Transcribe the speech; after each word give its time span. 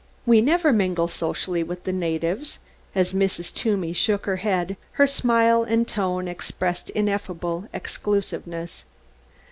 "We 0.25 0.41
never 0.41 0.73
mingle 0.73 1.07
socially 1.07 1.61
with 1.61 1.83
the 1.83 1.93
natives." 1.93 2.57
As 2.95 3.13
Mrs. 3.13 3.53
Toomey 3.53 3.93
shook 3.93 4.25
her 4.25 4.37
head 4.37 4.75
her 4.93 5.05
smile 5.05 5.61
and 5.61 5.87
tone 5.87 6.27
expressed 6.27 6.89
ineffable 6.89 7.69
exclusiveness. 7.71 8.85